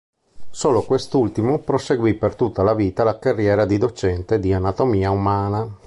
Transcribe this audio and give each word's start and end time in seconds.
Solo 0.49 0.81
quest'ultimo 0.81 1.59
proseguì 1.59 2.15
per 2.15 2.33
tutta 2.35 2.63
la 2.63 2.73
vita 2.73 3.03
la 3.03 3.19
carriera 3.19 3.65
di 3.65 3.77
docente 3.77 4.39
di 4.39 4.51
anatomia 4.51 5.11
umana. 5.11 5.77